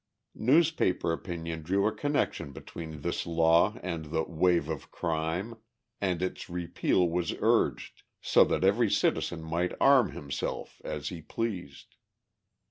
[0.33, 5.57] Newspaper opinion drew a connection between this law and the "wave of crime,"
[6.01, 11.97] and its repeal was urged, so that every citizen might arm himself as he pleased.